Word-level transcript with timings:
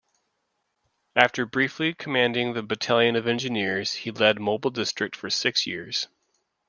After 1.15 1.45
briefly 1.45 1.93
commanding 1.93 2.53
the 2.53 2.63
Battalion 2.63 3.15
of 3.15 3.27
Engineers, 3.27 3.93
he 3.93 4.09
led 4.09 4.39
Mobile 4.41 4.71
District 4.71 5.15
for 5.15 5.29
six 5.29 5.67
years. 5.67 6.07